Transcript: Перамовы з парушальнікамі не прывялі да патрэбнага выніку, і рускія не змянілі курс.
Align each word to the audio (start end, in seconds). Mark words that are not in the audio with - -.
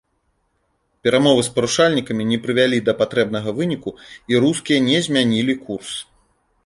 Перамовы 1.07 1.41
з 1.47 1.51
парушальнікамі 1.57 2.23
не 2.31 2.39
прывялі 2.45 2.77
да 2.89 2.93
патрэбнага 3.03 3.49
выніку, 3.59 3.89
і 4.33 4.43
рускія 4.45 4.79
не 4.89 4.97
змянілі 5.09 5.53
курс. 5.69 5.91